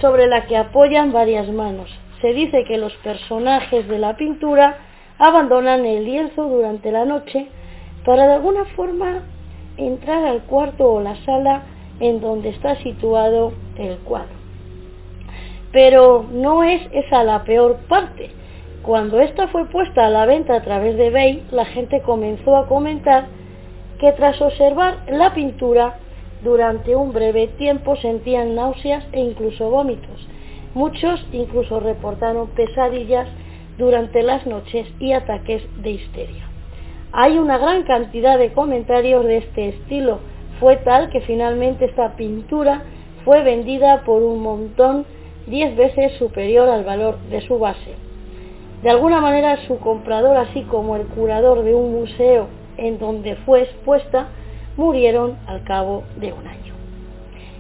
sobre 0.02 0.26
la 0.28 0.48
que 0.48 0.58
apoyan 0.58 1.12
varias 1.12 1.48
manos. 1.50 1.92
Se 2.22 2.34
dice 2.34 2.64
que 2.64 2.78
los 2.78 2.94
personajes 3.04 3.88
de 3.88 4.00
la 4.00 4.16
pintura 4.16 4.78
abandonan 5.26 5.86
el 5.86 6.04
lienzo 6.04 6.44
durante 6.44 6.92
la 6.92 7.06
noche 7.06 7.48
para 8.06 8.28
de 8.28 8.34
alguna 8.34 8.66
forma 8.76 9.22
entrar 9.78 10.26
al 10.26 10.42
cuarto 10.44 10.92
o 10.92 11.00
la 11.00 11.16
sala 11.24 11.64
en 12.02 12.20
donde 12.20 12.50
está 12.50 12.76
situado 12.84 13.54
el 13.78 14.00
cuadro. 14.00 14.36
Pero 15.72 16.26
no 16.30 16.64
es 16.64 16.82
esa 16.92 17.24
la 17.24 17.46
peor 17.46 17.78
parte. 17.88 18.32
Cuando 18.82 19.22
esta 19.22 19.48
fue 19.48 19.66
puesta 19.70 20.06
a 20.06 20.10
la 20.10 20.26
venta 20.26 20.56
a 20.56 20.62
través 20.62 20.98
de 20.98 21.08
eBay, 21.08 21.44
la 21.52 21.64
gente 21.64 22.02
comenzó 22.02 22.58
a 22.58 22.68
comentar 22.68 23.28
que 24.00 24.12
tras 24.12 24.42
observar 24.42 25.06
la 25.08 25.34
pintura 25.34 26.00
durante 26.44 26.98
un 26.98 27.14
breve 27.14 27.48
tiempo 27.48 27.96
sentían 27.96 28.56
náuseas 28.56 29.06
e 29.14 29.22
incluso 29.22 29.70
vómitos. 29.70 30.28
Muchos 30.74 31.26
incluso 31.32 31.80
reportaron 31.80 32.50
pesadillas 32.50 33.30
durante 33.78 34.24
las 34.24 34.46
noches 34.46 34.88
y 35.00 35.14
ataques 35.14 35.64
de 35.82 35.92
histeria. 35.92 36.44
Hay 37.12 37.38
una 37.38 37.58
gran 37.58 37.84
cantidad 37.84 38.40
de 38.40 38.54
comentarios 38.54 39.24
de 39.26 39.38
este 39.38 39.70
estilo. 39.70 40.20
Fue 40.60 40.78
tal 40.78 41.10
que 41.10 41.22
finalmente 41.22 41.86
esta 41.86 42.16
pintura 42.16 42.84
fue 43.24 43.44
vendida 43.44 44.02
por 44.04 44.24
un 44.24 44.42
montón 44.42 45.06
diez 45.48 45.76
veces 45.76 46.14
superior 46.14 46.70
al 46.70 46.84
valor 46.84 47.18
de 47.30 47.42
su 47.42 47.60
base. 47.60 47.96
De 48.82 48.90
alguna 48.90 49.22
manera 49.22 49.58
su 49.68 49.80
comprador, 49.80 50.38
así 50.38 50.64
como 50.64 50.96
el 50.96 51.04
curador 51.08 51.64
de 51.64 51.74
un 51.74 51.94
museo 51.94 52.48
en 52.78 53.00
donde 53.00 53.36
fue 53.38 53.62
expuesta, 53.62 54.28
murieron 54.76 55.38
al 55.48 55.64
cabo 55.64 56.04
de 56.18 56.34
un 56.34 56.48
año. 56.48 56.74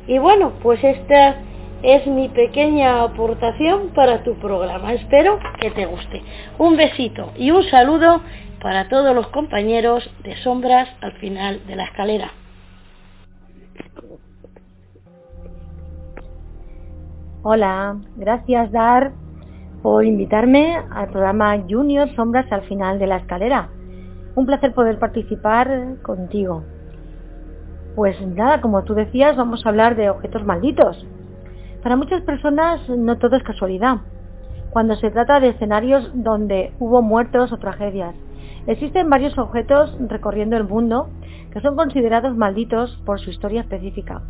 Y 0.07 0.17
bueno, 0.17 0.53
pues 0.61 0.83
esta 0.83 1.37
es 1.83 2.07
mi 2.07 2.29
pequeña 2.29 3.03
aportación 3.03 3.89
para 3.93 4.23
tu 4.23 4.35
programa. 4.35 4.93
Espero 4.93 5.37
que 5.59 5.69
te 5.71 5.85
guste. 5.85 6.23
Un 6.57 6.77
besito 6.77 7.33
y 7.35 7.51
un 7.51 7.63
saludo 7.63 8.21
para 8.61 8.87
todos 8.87 9.13
los 9.13 9.27
compañeros 9.27 10.09
de 10.23 10.37
sombras 10.37 10.87
al 11.01 11.11
final 11.13 11.59
de 11.67 11.75
la 11.75 11.83
escalera. 11.83 12.31
Hola, 17.43 17.97
gracias 18.15 18.71
Dar 18.71 19.11
por 19.81 20.05
invitarme 20.05 20.77
al 20.77 21.09
programa 21.09 21.61
Junior 21.69 22.07
Sombras 22.15 22.49
al 22.53 22.61
final 22.61 22.99
de 22.99 23.07
la 23.07 23.17
escalera. 23.17 23.67
Un 24.35 24.45
placer 24.45 24.73
poder 24.73 24.97
participar 24.97 25.97
contigo. 26.01 26.63
Pues 27.97 28.15
nada, 28.25 28.61
como 28.61 28.83
tú 28.85 28.93
decías, 28.93 29.35
vamos 29.35 29.65
a 29.65 29.69
hablar 29.69 29.97
de 29.97 30.09
objetos 30.09 30.45
malditos. 30.45 31.05
Para 31.83 31.97
muchas 31.97 32.21
personas 32.21 32.87
no 32.87 33.17
todo 33.17 33.35
es 33.35 33.43
casualidad. 33.43 33.97
Cuando 34.71 34.95
se 34.95 35.11
trata 35.11 35.41
de 35.41 35.49
escenarios 35.49 36.09
donde 36.13 36.71
hubo 36.79 37.01
muertos 37.01 37.51
o 37.51 37.57
tragedias, 37.57 38.15
existen 38.67 39.09
varios 39.09 39.37
objetos 39.37 39.93
recorriendo 40.07 40.55
el 40.55 40.63
mundo 40.63 41.09
que 41.51 41.59
son 41.59 41.75
considerados 41.75 42.37
malditos 42.37 42.97
por 43.05 43.19
su 43.19 43.29
historia 43.29 43.61
específica. 43.61 44.21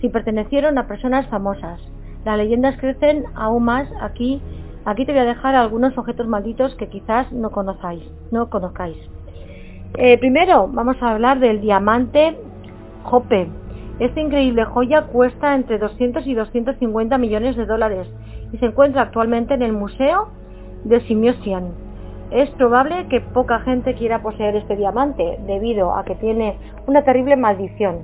Si 0.00 0.08
pertenecieron 0.08 0.78
a 0.78 0.88
personas 0.88 1.26
famosas, 1.26 1.78
las 2.24 2.38
leyendas 2.38 2.78
crecen 2.78 3.24
aún 3.34 3.64
más 3.64 3.88
aquí. 4.00 4.40
Aquí 4.86 5.04
te 5.04 5.12
voy 5.12 5.20
a 5.20 5.26
dejar 5.26 5.54
algunos 5.54 5.96
objetos 5.98 6.26
malditos 6.26 6.74
que 6.76 6.88
quizás 6.88 7.30
no 7.32 7.50
conozcáis. 7.50 8.02
No 8.30 8.48
conozcáis. 8.48 8.96
Eh, 9.98 10.16
primero 10.18 10.68
vamos 10.72 10.96
a 11.02 11.10
hablar 11.10 11.38
del 11.38 11.60
diamante 11.60 12.36
Jope. 13.04 13.48
Esta 13.98 14.20
increíble 14.20 14.64
joya 14.64 15.06
cuesta 15.06 15.54
entre 15.56 15.78
200 15.78 16.24
y 16.26 16.34
250 16.34 17.18
millones 17.18 17.56
de 17.56 17.66
dólares 17.66 18.08
y 18.52 18.58
se 18.58 18.66
encuentra 18.66 19.02
actualmente 19.02 19.54
en 19.54 19.62
el 19.62 19.72
Museo 19.72 20.28
de 20.84 21.00
Simosian. 21.00 21.72
Es 22.30 22.48
probable 22.50 23.08
que 23.08 23.20
poca 23.20 23.58
gente 23.60 23.94
quiera 23.94 24.22
poseer 24.22 24.54
este 24.54 24.76
diamante 24.76 25.38
debido 25.46 25.96
a 25.96 26.04
que 26.04 26.14
tiene 26.14 26.56
una 26.86 27.02
terrible 27.02 27.36
maldición. 27.36 28.02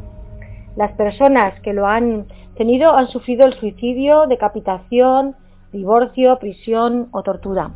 Las 0.76 0.90
personas 0.92 1.60
que 1.60 1.72
lo 1.72 1.86
han 1.86 2.26
tenido 2.56 2.96
han 2.96 3.06
sufrido 3.08 3.46
el 3.46 3.54
suicidio, 3.54 4.26
decapitación, 4.26 5.36
divorcio, 5.72 6.38
prisión 6.40 7.08
o 7.12 7.22
tortura. 7.22 7.70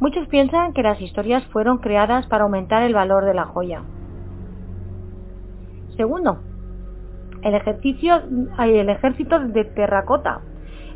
Muchos 0.00 0.26
piensan 0.26 0.72
que 0.72 0.82
las 0.82 1.00
historias 1.00 1.44
fueron 1.46 1.78
creadas 1.78 2.26
para 2.26 2.44
aumentar 2.44 2.82
el 2.82 2.94
valor 2.94 3.24
de 3.24 3.34
la 3.34 3.44
joya. 3.44 3.82
Segundo, 5.96 6.38
el, 7.42 7.54
ejercicio, 7.54 8.22
el 8.58 8.88
ejército 8.88 9.38
de 9.40 9.64
terracota. 9.64 10.40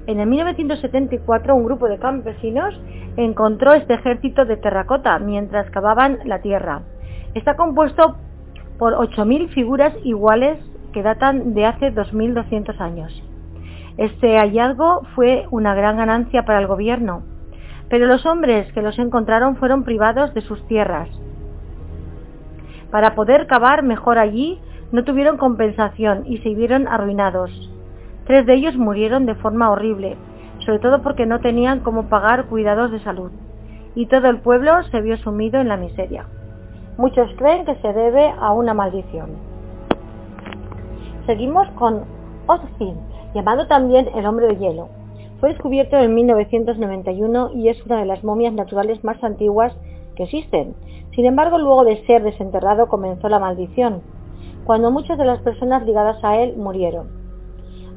En 0.06 0.18
el 0.18 0.28
1974 0.28 1.54
un 1.54 1.64
grupo 1.64 1.88
de 1.88 1.98
campesinos 1.98 2.80
encontró 3.16 3.72
este 3.72 3.94
ejército 3.94 4.44
de 4.44 4.56
terracota 4.56 5.18
mientras 5.18 5.70
cavaban 5.70 6.18
la 6.24 6.40
tierra. 6.40 6.82
Está 7.34 7.56
compuesto 7.56 8.16
por 8.78 8.94
8.000 8.94 9.48
figuras 9.50 9.94
iguales 10.02 10.58
que 10.92 11.02
datan 11.02 11.54
de 11.54 11.66
hace 11.66 11.94
2.200 11.94 12.80
años. 12.80 13.22
Este 13.96 14.38
hallazgo 14.38 15.02
fue 15.14 15.46
una 15.50 15.74
gran 15.74 15.96
ganancia 15.98 16.44
para 16.44 16.58
el 16.58 16.66
gobierno, 16.66 17.22
pero 17.88 18.06
los 18.06 18.24
hombres 18.26 18.72
que 18.72 18.82
los 18.82 18.98
encontraron 18.98 19.56
fueron 19.56 19.84
privados 19.84 20.32
de 20.34 20.40
sus 20.40 20.66
tierras. 20.66 21.08
Para 22.90 23.14
poder 23.14 23.46
cavar 23.46 23.82
mejor 23.82 24.18
allí, 24.18 24.60
no 24.92 25.04
tuvieron 25.04 25.38
compensación 25.38 26.24
y 26.26 26.38
se 26.38 26.54
vieron 26.54 26.86
arruinados. 26.86 27.50
Tres 28.26 28.46
de 28.46 28.54
ellos 28.54 28.76
murieron 28.76 29.26
de 29.26 29.34
forma 29.34 29.70
horrible, 29.70 30.16
sobre 30.64 30.78
todo 30.78 31.02
porque 31.02 31.26
no 31.26 31.40
tenían 31.40 31.80
cómo 31.80 32.08
pagar 32.08 32.46
cuidados 32.46 32.92
de 32.92 33.00
salud, 33.00 33.32
y 33.94 34.06
todo 34.06 34.28
el 34.28 34.40
pueblo 34.40 34.82
se 34.90 35.00
vio 35.00 35.16
sumido 35.16 35.60
en 35.60 35.68
la 35.68 35.76
miseria. 35.76 36.26
Muchos 36.98 37.30
creen 37.36 37.64
que 37.64 37.74
se 37.76 37.92
debe 37.92 38.32
a 38.38 38.52
una 38.52 38.74
maldición. 38.74 39.30
Seguimos 41.26 41.68
con 41.70 42.04
Ozfin, 42.46 42.96
llamado 43.34 43.66
también 43.66 44.08
el 44.14 44.26
hombre 44.26 44.48
de 44.48 44.56
hielo. 44.56 44.88
Fue 45.40 45.48
descubierto 45.48 45.96
en 45.96 46.14
1991 46.14 47.50
y 47.54 47.68
es 47.68 47.84
una 47.86 47.98
de 47.98 48.06
las 48.06 48.22
momias 48.22 48.52
naturales 48.52 49.02
más 49.02 49.22
antiguas 49.24 49.74
que 50.16 50.24
existen. 50.24 50.74
Sin 51.14 51.24
embargo, 51.24 51.58
luego 51.58 51.84
de 51.84 52.04
ser 52.06 52.22
desenterrado 52.22 52.88
comenzó 52.88 53.28
la 53.28 53.38
maldición, 53.38 54.02
cuando 54.64 54.90
muchas 54.90 55.18
de 55.18 55.24
las 55.24 55.40
personas 55.40 55.84
ligadas 55.84 56.22
a 56.22 56.36
él 56.36 56.56
murieron. 56.56 57.08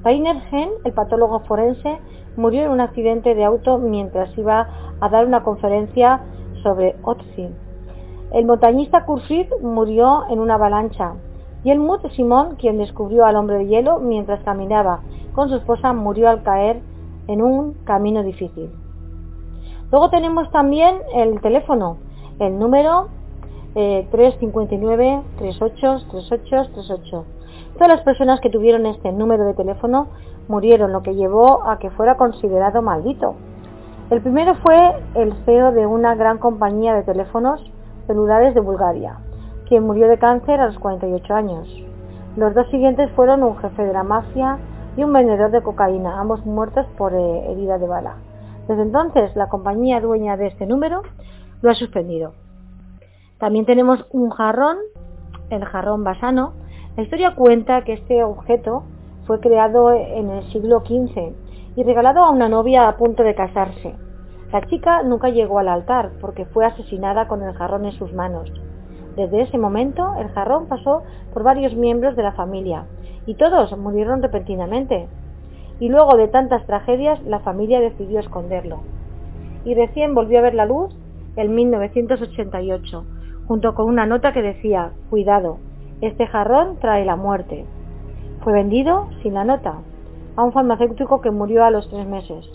Rainer 0.03 0.37
Hen, 0.51 0.69
el 0.83 0.93
patólogo 0.93 1.39
forense, 1.41 1.99
murió 2.37 2.63
en 2.63 2.71
un 2.71 2.81
accidente 2.81 3.33
de 3.33 3.43
auto 3.43 3.77
mientras 3.77 4.35
iba 4.37 4.67
a 4.99 5.09
dar 5.09 5.25
una 5.25 5.43
conferencia 5.43 6.21
sobre 6.63 6.95
Ozfin. 7.03 7.55
El 8.31 8.45
montañista 8.45 9.05
Kurfried 9.05 9.47
murió 9.61 10.23
en 10.29 10.39
una 10.39 10.55
avalancha 10.55 11.13
y 11.63 11.71
el 11.71 11.79
Mut 11.79 12.07
Simón, 12.11 12.55
quien 12.57 12.77
descubrió 12.77 13.25
al 13.25 13.35
hombre 13.35 13.57
de 13.57 13.67
hielo 13.67 13.99
mientras 13.99 14.43
caminaba 14.43 15.01
con 15.33 15.49
su 15.49 15.55
esposa, 15.55 15.93
murió 15.93 16.29
al 16.29 16.43
caer 16.43 16.81
en 17.27 17.41
un 17.41 17.73
camino 17.85 18.23
difícil. 18.23 18.71
Luego 19.91 20.09
tenemos 20.09 20.49
también 20.51 20.97
el 21.13 21.41
teléfono, 21.41 21.97
el 22.39 22.57
número 22.57 23.07
359 23.75 25.21
38 25.37 26.05
38 26.09 26.71
38. 26.73 27.25
Todas 27.73 27.89
las 27.89 28.01
personas 28.01 28.39
que 28.39 28.49
tuvieron 28.49 28.85
este 28.85 29.11
número 29.11 29.45
de 29.45 29.53
teléfono 29.53 30.07
murieron, 30.47 30.93
lo 30.93 31.03
que 31.03 31.13
llevó 31.13 31.67
a 31.67 31.77
que 31.77 31.89
fuera 31.89 32.15
considerado 32.15 32.81
maldito. 32.81 33.35
El 34.09 34.21
primero 34.21 34.55
fue 34.55 34.93
el 35.15 35.33
CEO 35.45 35.73
de 35.73 35.85
una 35.85 36.15
gran 36.15 36.37
compañía 36.37 36.93
de 36.93 37.03
teléfonos 37.03 37.59
celulares 38.07 38.53
de 38.53 38.61
Bulgaria, 38.61 39.17
quien 39.67 39.83
murió 39.83 40.07
de 40.07 40.19
cáncer 40.19 40.59
a 40.61 40.67
los 40.67 40.79
48 40.79 41.33
años. 41.33 41.67
Los 42.37 42.53
dos 42.53 42.69
siguientes 42.69 43.11
fueron 43.11 43.43
un 43.43 43.57
jefe 43.57 43.83
de 43.83 43.93
la 43.93 44.03
mafia 44.03 44.57
y 44.95 45.03
un 45.03 45.11
vendedor 45.11 45.51
de 45.51 45.63
cocaína, 45.63 46.19
ambos 46.19 46.45
muertos 46.45 46.85
por 46.97 47.13
eh, 47.13 47.51
herida 47.51 47.77
de 47.77 47.87
bala. 47.87 48.15
Desde 48.67 48.83
entonces, 48.83 49.35
la 49.35 49.49
compañía 49.49 49.99
dueña 49.99 50.37
de 50.37 50.47
este 50.47 50.65
número 50.65 51.01
lo 51.61 51.71
ha 51.71 51.75
suspendido. 51.75 52.44
También 53.39 53.65
tenemos 53.65 54.05
un 54.11 54.29
jarrón, 54.29 54.77
el 55.49 55.65
jarrón 55.65 56.03
basano. 56.03 56.53
La 56.95 57.03
historia 57.03 57.35
cuenta 57.35 57.83
que 57.83 57.93
este 57.93 58.23
objeto 58.23 58.83
fue 59.25 59.39
creado 59.41 59.91
en 59.91 60.29
el 60.29 60.43
siglo 60.51 60.79
XV 60.79 61.33
y 61.75 61.83
regalado 61.83 62.23
a 62.23 62.31
una 62.31 62.47
novia 62.47 62.87
a 62.87 62.95
punto 62.95 63.23
de 63.23 63.35
casarse. 63.35 63.95
La 64.53 64.61
chica 64.67 65.03
nunca 65.03 65.29
llegó 65.29 65.59
al 65.59 65.67
altar 65.67 66.11
porque 66.21 66.45
fue 66.45 66.65
asesinada 66.65 67.27
con 67.27 67.43
el 67.43 67.53
jarrón 67.55 67.85
en 67.85 67.91
sus 67.91 68.13
manos. 68.13 68.49
Desde 69.17 69.41
ese 69.41 69.57
momento, 69.57 70.13
el 70.19 70.29
jarrón 70.29 70.67
pasó 70.67 71.03
por 71.33 71.43
varios 71.43 71.75
miembros 71.75 72.15
de 72.15 72.23
la 72.23 72.31
familia 72.33 72.85
y 73.25 73.35
todos 73.35 73.77
murieron 73.77 74.21
repentinamente. 74.21 75.07
Y 75.79 75.89
luego 75.89 76.15
de 76.15 76.29
tantas 76.29 76.65
tragedias, 76.65 77.21
la 77.23 77.39
familia 77.39 77.81
decidió 77.81 78.19
esconderlo. 78.19 78.79
Y 79.65 79.73
recién 79.73 80.15
volvió 80.15 80.39
a 80.39 80.43
ver 80.43 80.53
la 80.53 80.65
luz 80.65 80.95
en 81.35 81.53
1988, 81.53 83.03
junto 83.47 83.75
con 83.75 83.87
una 83.87 84.05
nota 84.05 84.33
que 84.33 84.41
decía, 84.41 84.91
cuidado, 85.09 85.57
este 86.01 86.27
jarrón 86.27 86.77
trae 86.79 87.05
la 87.05 87.15
muerte. 87.15 87.65
Fue 88.41 88.53
vendido 88.53 89.09
sin 89.21 89.33
la 89.33 89.43
nota 89.43 89.75
a 90.35 90.43
un 90.43 90.51
farmacéutico 90.51 91.21
que 91.21 91.31
murió 91.31 91.63
a 91.63 91.71
los 91.71 91.89
tres 91.89 92.07
meses. 92.07 92.45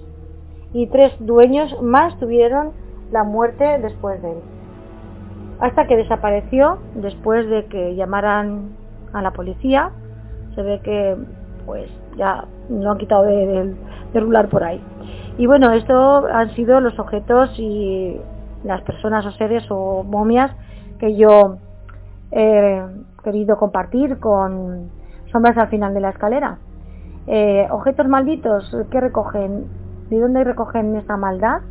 Y 0.72 0.86
tres 0.86 1.12
dueños 1.18 1.80
más 1.82 2.18
tuvieron 2.18 2.72
la 3.10 3.24
muerte 3.24 3.78
después 3.78 4.22
de 4.22 4.32
él 4.32 4.38
hasta 5.60 5.86
que 5.86 5.96
desapareció 5.96 6.78
después 6.94 7.48
de 7.48 7.66
que 7.66 7.94
llamaran 7.94 8.70
a 9.12 9.22
la 9.22 9.30
policía. 9.32 9.90
Se 10.54 10.62
ve 10.62 10.80
que 10.82 11.16
pues 11.66 11.88
ya 12.16 12.46
lo 12.68 12.90
han 12.90 12.98
quitado 12.98 13.24
de, 13.24 13.74
rular 14.14 14.48
por 14.48 14.64
ahí. 14.64 14.80
Y 15.38 15.46
bueno, 15.46 15.70
esto 15.72 16.26
han 16.26 16.50
sido 16.54 16.80
los 16.80 16.98
objetos 16.98 17.50
y 17.58 18.16
las 18.64 18.82
personas 18.82 19.24
o 19.26 19.32
seres 19.32 19.64
o 19.70 20.02
momias 20.02 20.50
que 21.00 21.16
yo 21.16 21.56
he 22.30 22.82
querido 23.24 23.56
compartir 23.56 24.18
con 24.18 24.90
sombras 25.32 25.56
al 25.58 25.68
final 25.68 25.94
de 25.94 26.00
la 26.00 26.10
escalera. 26.10 26.58
Eh, 27.26 27.66
objetos 27.70 28.06
malditos, 28.06 28.76
¿qué 28.90 29.00
recogen? 29.00 29.66
¿De 30.10 30.20
dónde 30.20 30.44
recogen 30.44 30.96
esta 30.96 31.16
maldad? 31.16 31.62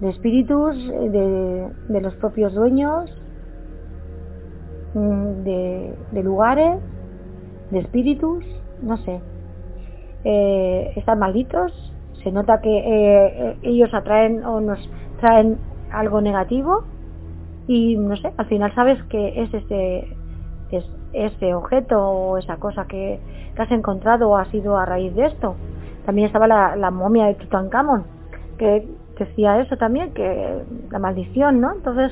de 0.00 0.08
espíritus 0.08 0.76
de, 0.88 2.00
los 2.00 2.14
propios 2.16 2.54
dueños, 2.54 3.10
mm, 4.94 5.44
de, 5.44 6.22
lugares, 6.22 6.80
de 7.70 7.80
espíritus, 7.80 8.44
no 8.82 8.96
sé. 8.98 9.20
Eh, 10.24 10.92
están 10.96 11.18
malditos, 11.18 11.72
se 12.22 12.32
nota 12.32 12.60
que 12.60 12.78
eh, 12.78 13.56
ellos 13.62 13.92
atraen 13.92 14.44
o 14.44 14.60
nos 14.60 14.78
traen 15.20 15.58
algo 15.92 16.20
negativo 16.20 16.84
y 17.70 17.96
no 17.96 18.16
sé, 18.16 18.32
al 18.36 18.46
final 18.46 18.74
sabes 18.74 19.00
que 19.04 19.42
es 19.42 19.54
ese, 19.54 20.16
es 20.72 20.84
ese 21.12 21.54
objeto 21.54 22.00
o 22.00 22.36
esa 22.36 22.56
cosa 22.56 22.84
que, 22.86 23.20
has 23.56 23.70
encontrado 23.70 24.38
ha 24.38 24.46
sido 24.46 24.76
a 24.78 24.86
raíz 24.86 25.14
de 25.14 25.26
esto. 25.26 25.54
También 26.06 26.26
estaba 26.26 26.48
la, 26.48 26.90
momia 26.90 27.26
de 27.26 27.34
Tutankamón, 27.34 28.04
que 28.58 28.88
decía 29.16 29.60
eso 29.60 29.76
también, 29.76 30.12
que 30.14 30.62
la 30.90 30.98
maldición, 30.98 31.60
¿no? 31.60 31.72
Entonces, 31.74 32.10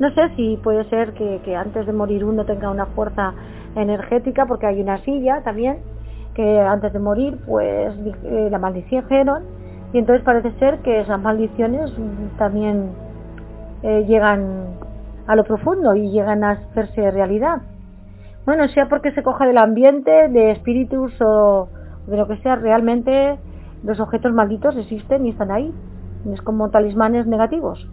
no 0.00 0.10
sé 0.12 0.30
si 0.34 0.56
puede 0.56 0.88
ser 0.88 1.12
que, 1.12 1.40
que 1.44 1.54
antes 1.54 1.86
de 1.86 1.92
morir 1.92 2.24
uno 2.24 2.44
tenga 2.44 2.70
una 2.70 2.86
fuerza 2.86 3.34
energética, 3.76 4.46
porque 4.46 4.66
hay 4.66 4.80
una 4.80 4.98
silla 5.04 5.42
también, 5.44 5.78
que 6.34 6.60
antes 6.60 6.92
de 6.92 6.98
morir, 6.98 7.38
pues 7.46 7.94
eh, 8.24 8.48
la 8.50 8.58
maldicieron, 8.58 9.44
y 9.92 9.98
entonces 9.98 10.24
parece 10.24 10.50
ser 10.58 10.78
que 10.78 11.02
esas 11.02 11.20
maldiciones 11.20 11.92
también 12.38 12.90
eh, 13.82 14.04
llegan 14.08 14.85
a 15.26 15.36
lo 15.36 15.44
profundo 15.44 15.94
y 15.94 16.10
llegan 16.10 16.44
a 16.44 16.52
hacerse 16.52 17.10
realidad. 17.10 17.62
Bueno, 18.44 18.68
sea 18.68 18.88
porque 18.88 19.12
se 19.12 19.22
coja 19.22 19.46
del 19.46 19.58
ambiente, 19.58 20.28
de 20.28 20.52
espíritus 20.52 21.12
o 21.20 21.68
de 22.06 22.16
lo 22.16 22.28
que 22.28 22.36
sea, 22.38 22.56
realmente 22.56 23.38
los 23.82 23.98
objetos 23.98 24.32
malditos 24.32 24.76
existen 24.76 25.26
y 25.26 25.30
están 25.30 25.50
ahí. 25.50 25.72
Es 26.32 26.40
como 26.42 26.70
talismanes 26.70 27.26
negativos. 27.26 27.88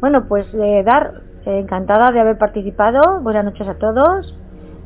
Bueno, 0.00 0.26
pues 0.28 0.46
eh, 0.54 0.82
Dar, 0.84 1.22
eh, 1.46 1.60
encantada 1.60 2.10
de 2.10 2.20
haber 2.20 2.38
participado. 2.38 3.20
Buenas 3.20 3.44
noches 3.44 3.68
a 3.68 3.74
todos 3.74 4.36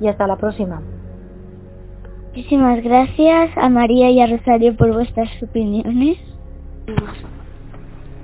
y 0.01 0.09
hasta 0.09 0.27
la 0.27 0.37
próxima. 0.37 0.83
Muchísimas 2.29 2.83
gracias 2.83 3.57
a 3.57 3.71
María 3.71 4.11
y 4.11 4.21
a 4.21 4.27
Rosario 4.27 4.77
por 4.77 4.93
vuestras 4.93 5.31
opiniones. 5.43 6.19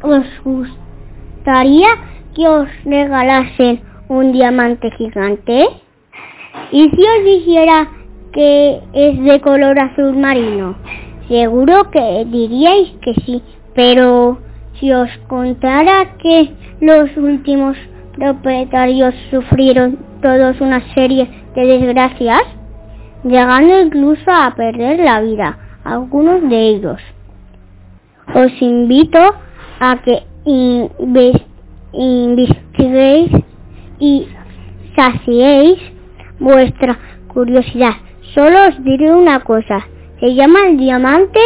¿Os 0.02 0.26
gustaría 0.44 1.88
que 2.34 2.48
os 2.48 2.68
regalasen 2.84 3.80
un 4.08 4.32
diamante 4.32 4.90
gigante? 4.92 5.68
¿Y 6.70 6.90
si 6.90 7.02
os 7.02 7.24
dijera 7.24 7.88
que 8.32 8.80
es 8.92 9.22
de 9.22 9.40
color 9.40 9.78
azul 9.78 10.16
marino? 10.16 10.76
Seguro 11.28 11.90
que 11.90 12.24
diríais 12.26 12.90
que 13.00 13.14
sí, 13.24 13.42
pero 13.74 14.38
si 14.78 14.92
os 14.92 15.10
contara 15.28 16.16
que 16.18 16.50
los 16.80 17.16
últimos 17.16 17.76
propietarios 18.16 19.14
sufrieron 19.30 19.98
todos 20.20 20.60
una 20.60 20.80
serie 20.94 21.28
de 21.54 21.66
desgracias, 21.66 22.42
llegando 23.24 23.80
incluso 23.80 24.30
a 24.30 24.54
perder 24.54 25.00
la 25.00 25.20
vida, 25.20 25.58
algunos 25.84 26.48
de 26.48 26.68
ellos. 26.68 27.00
Os 28.34 28.62
invito 28.62 29.18
a 29.80 29.96
que 30.02 30.22
investiguéis 30.44 31.51
y 33.98 34.26
saciéis 34.96 35.78
vuestra 36.38 36.98
curiosidad. 37.28 37.92
Solo 38.34 38.68
os 38.68 38.84
diré 38.84 39.12
una 39.12 39.40
cosa. 39.40 39.86
Se 40.20 40.34
llama 40.34 40.68
el 40.68 40.78
diamante 40.78 41.40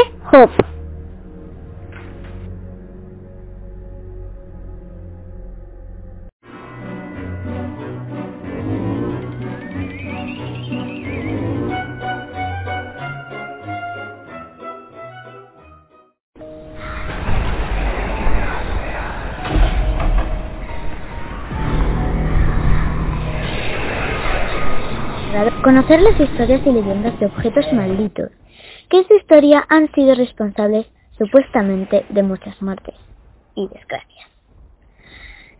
Conocer 25.62 26.00
las 26.00 26.18
historias 26.18 26.66
y 26.66 26.70
leyendas 26.70 27.20
de 27.20 27.26
objetos 27.26 27.70
malditos, 27.74 28.30
que 28.88 28.98
en 28.98 29.06
su 29.06 29.14
historia 29.16 29.66
han 29.68 29.92
sido 29.92 30.14
responsables 30.14 30.86
supuestamente 31.18 32.06
de 32.08 32.22
muchas 32.22 32.60
muertes 32.62 32.94
y 33.54 33.68
desgracias. 33.68 34.30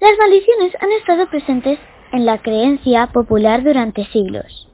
Las 0.00 0.16
maldiciones 0.18 0.72
han 0.80 0.92
estado 0.92 1.28
presentes 1.28 1.78
en 2.12 2.24
la 2.24 2.38
creencia 2.38 3.08
popular 3.08 3.64
durante 3.64 4.06
siglos. 4.06 4.72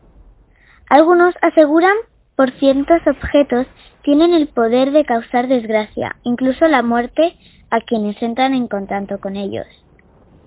Algunos 0.88 1.34
aseguran 1.42 1.96
por 2.36 2.52
ciertos 2.52 3.04
objetos 3.04 3.66
tienen 4.04 4.32
el 4.32 4.46
poder 4.46 4.92
de 4.92 5.04
causar 5.04 5.48
desgracia, 5.48 6.14
incluso 6.22 6.68
la 6.68 6.84
muerte 6.84 7.34
a 7.70 7.80
quienes 7.80 8.22
entran 8.22 8.54
en 8.54 8.68
contacto 8.68 9.18
con 9.18 9.34
ellos. 9.34 9.66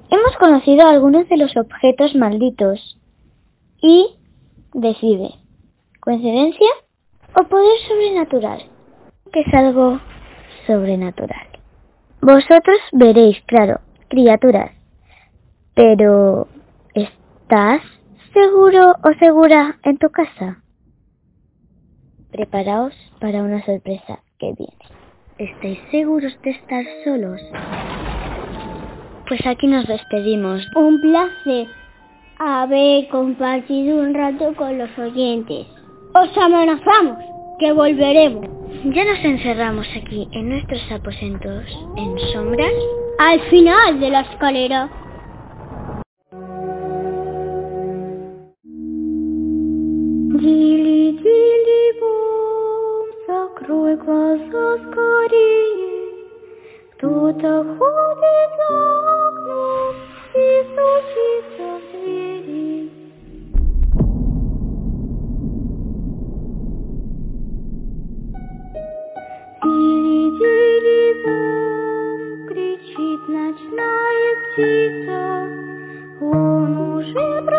Hemos 0.09 0.37
conocido 0.37 0.87
algunos 0.87 1.27
de 1.27 1.35
los 1.35 1.57
objetos 1.57 2.15
malditos 2.15 2.97
y 3.81 4.15
decide. 4.75 5.31
¿Coincidencia 6.01 6.69
o 7.35 7.43
poder 7.45 7.77
sobrenatural? 7.88 8.63
Que 9.31 9.41
es 9.41 9.53
algo 9.53 9.99
sobrenatural. 10.67 11.47
Vosotros 12.21 12.77
veréis, 12.91 13.41
claro, 13.47 13.79
criaturas. 14.09 14.71
Pero, 15.73 16.47
¿estás 16.93 17.81
seguro 18.33 18.95
o 19.03 19.13
segura 19.19 19.77
en 19.83 19.97
tu 19.97 20.09
casa? 20.09 20.61
Preparaos 22.31 22.93
para 23.19 23.41
una 23.41 23.63
sorpresa 23.65 24.19
que 24.38 24.53
viene. 24.53 24.85
¿Estáis 25.38 25.79
seguros 25.91 26.38
de 26.43 26.51
estar 26.51 26.85
solos? 27.03 27.41
Pues 29.27 29.45
aquí 29.47 29.67
nos 29.67 29.88
despedimos. 29.88 30.65
Un 30.75 31.01
placer 31.01 31.67
haber 32.38 33.08
compartido 33.08 33.98
un 33.98 34.14
rato 34.14 34.54
con 34.56 34.78
los 34.78 34.90
oyentes. 34.98 35.66
Os 36.14 36.36
amenazamos 36.38 37.18
que 37.58 37.72
volveremos. 37.72 38.46
Ya 38.84 39.04
nos 39.04 39.24
encerramos 39.24 39.86
aquí 39.96 40.28
en 40.32 40.48
nuestros 40.48 40.80
aposentos, 40.90 41.64
en 41.96 42.18
sombras, 42.32 42.72
al 43.18 43.40
final 43.50 44.00
de 44.00 44.10
la 44.10 44.20
escalera. 44.20 44.90
кричит 60.80 61.53
ночная 74.54 74.54
птица, 74.54 75.48
он 76.20 76.94
уже 76.98 77.12
пробрался 77.14 77.53